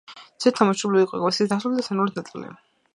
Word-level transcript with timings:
ძირითადად 0.19 0.57
დამუშავებული 0.61 1.03
იყო 1.05 1.13
კავკასიის 1.21 1.53
დასავლეთი 1.55 1.85
და 1.85 1.89
ცენტრალური 1.91 2.21
ნაწილი. 2.23 2.53